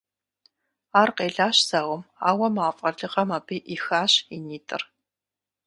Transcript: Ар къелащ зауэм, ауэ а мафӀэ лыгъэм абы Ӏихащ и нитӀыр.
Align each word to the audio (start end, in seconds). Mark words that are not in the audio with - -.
Ар 1.01 1.09
къелащ 1.17 1.57
зауэм, 1.69 2.03
ауэ 2.29 2.47
а 2.51 2.55
мафӀэ 2.55 2.89
лыгъэм 2.97 3.29
абы 3.37 3.55
Ӏихащ 3.67 4.13
и 4.35 4.37
нитӀыр. 4.45 4.83